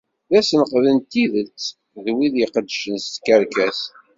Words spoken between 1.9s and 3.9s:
d wid iqeddcen s tkerkas.